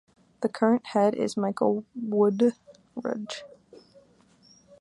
[0.41, 3.43] The current head is Michael Wooldridge.